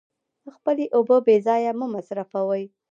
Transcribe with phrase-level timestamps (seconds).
[0.55, 2.63] خپلې اوبه بې ځایه مه مصرفوئ.